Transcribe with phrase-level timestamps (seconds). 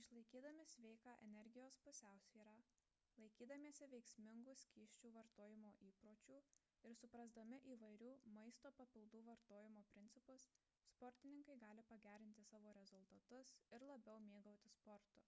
[0.00, 2.52] išlaikydami sveiką energijos pusiausvyrą
[3.22, 6.36] laikydamiesi veiksmingų skysčių vartojimo įpročių
[6.90, 10.46] ir suprasdami įvairių maisto papildų vartojimo principus
[10.94, 15.24] sportininkai gali pagerinti savo rezultatus ir labiau mėgautis sportu